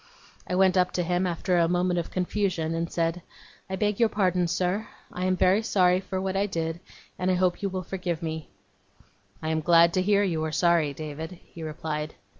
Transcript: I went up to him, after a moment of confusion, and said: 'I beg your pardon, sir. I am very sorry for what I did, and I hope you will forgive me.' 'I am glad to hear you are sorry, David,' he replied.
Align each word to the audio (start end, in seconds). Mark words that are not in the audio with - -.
I 0.47 0.55
went 0.55 0.77
up 0.77 0.91
to 0.93 1.03
him, 1.03 1.27
after 1.27 1.59
a 1.59 1.67
moment 1.67 1.99
of 1.99 2.09
confusion, 2.09 2.73
and 2.73 2.91
said: 2.91 3.21
'I 3.69 3.75
beg 3.75 3.99
your 3.99 4.09
pardon, 4.09 4.47
sir. 4.47 4.87
I 5.11 5.25
am 5.25 5.37
very 5.37 5.61
sorry 5.61 5.99
for 5.99 6.19
what 6.19 6.35
I 6.35 6.47
did, 6.47 6.79
and 7.19 7.29
I 7.29 7.35
hope 7.35 7.61
you 7.61 7.69
will 7.69 7.83
forgive 7.83 8.23
me.' 8.23 8.49
'I 9.43 9.49
am 9.49 9.61
glad 9.61 9.93
to 9.93 10.01
hear 10.01 10.23
you 10.23 10.43
are 10.43 10.51
sorry, 10.51 10.91
David,' 10.91 11.33
he 11.53 11.61
replied. 11.61 12.15